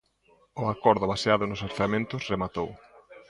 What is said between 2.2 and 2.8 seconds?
rematou.